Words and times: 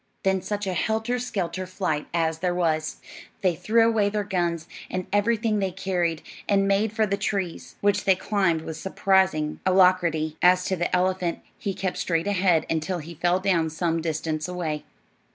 Then 0.23 0.41
such 0.41 0.65
a 0.65 0.73
helter 0.73 1.19
skelter 1.19 1.67
flight 1.67 2.07
as 2.11 2.39
there 2.39 2.55
was! 2.55 2.95
They 3.41 3.55
threw 3.55 3.87
away 3.87 4.09
their 4.09 4.23
guns 4.23 4.67
and 4.89 5.05
everything 5.13 5.59
they 5.59 5.69
carried, 5.69 6.23
and 6.49 6.67
made 6.67 6.91
for 6.91 7.05
the 7.05 7.17
trees, 7.17 7.75
which 7.81 8.03
they 8.05 8.15
climbed 8.15 8.61
with 8.63 8.77
surprising 8.77 9.59
alacrity. 9.63 10.37
As 10.41 10.65
to 10.65 10.75
the 10.75 10.95
elephant, 10.95 11.41
he 11.59 11.75
kept 11.75 11.97
straight 11.97 12.25
ahead 12.25 12.65
until 12.67 12.97
he 12.97 13.13
fell 13.13 13.39
down 13.39 13.69
some 13.69 14.01
distance 14.01 14.47
away. 14.47 14.85